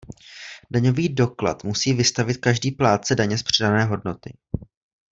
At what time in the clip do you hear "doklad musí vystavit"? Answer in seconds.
1.13-2.37